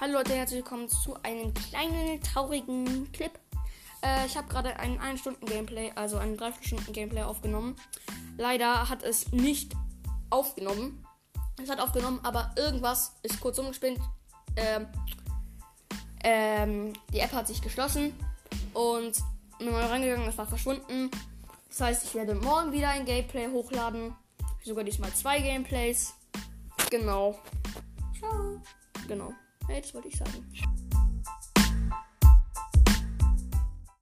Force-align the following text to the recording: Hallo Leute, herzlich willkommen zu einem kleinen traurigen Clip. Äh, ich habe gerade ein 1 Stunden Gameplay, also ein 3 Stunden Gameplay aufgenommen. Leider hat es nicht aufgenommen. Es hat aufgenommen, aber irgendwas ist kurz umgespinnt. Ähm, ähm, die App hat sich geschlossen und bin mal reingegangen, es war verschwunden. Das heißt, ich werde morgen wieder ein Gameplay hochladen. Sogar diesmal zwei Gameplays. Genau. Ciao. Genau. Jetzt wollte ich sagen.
Hallo 0.00 0.12
Leute, 0.12 0.32
herzlich 0.32 0.58
willkommen 0.58 0.88
zu 0.88 1.20
einem 1.24 1.52
kleinen 1.54 2.22
traurigen 2.22 3.10
Clip. 3.10 3.32
Äh, 4.00 4.26
ich 4.26 4.36
habe 4.36 4.46
gerade 4.46 4.78
ein 4.78 5.00
1 5.00 5.18
Stunden 5.18 5.44
Gameplay, 5.44 5.90
also 5.96 6.18
ein 6.18 6.36
3 6.36 6.52
Stunden 6.60 6.92
Gameplay 6.92 7.22
aufgenommen. 7.22 7.74
Leider 8.36 8.88
hat 8.88 9.02
es 9.02 9.32
nicht 9.32 9.72
aufgenommen. 10.30 11.04
Es 11.60 11.68
hat 11.68 11.80
aufgenommen, 11.80 12.20
aber 12.22 12.52
irgendwas 12.56 13.16
ist 13.24 13.40
kurz 13.40 13.58
umgespinnt. 13.58 13.98
Ähm, 14.54 14.86
ähm, 16.22 16.92
die 17.12 17.18
App 17.18 17.32
hat 17.32 17.48
sich 17.48 17.60
geschlossen 17.60 18.14
und 18.74 19.18
bin 19.58 19.72
mal 19.72 19.84
reingegangen, 19.84 20.28
es 20.28 20.38
war 20.38 20.46
verschwunden. 20.46 21.10
Das 21.70 21.80
heißt, 21.80 22.04
ich 22.04 22.14
werde 22.14 22.36
morgen 22.36 22.70
wieder 22.70 22.90
ein 22.90 23.04
Gameplay 23.04 23.48
hochladen. 23.48 24.14
Sogar 24.62 24.84
diesmal 24.84 25.12
zwei 25.12 25.40
Gameplays. 25.40 26.14
Genau. 26.88 27.36
Ciao. 28.20 28.62
Genau. 29.08 29.34
Jetzt 29.68 29.94
wollte 29.94 30.08
ich 30.08 30.16
sagen. 30.16 31.07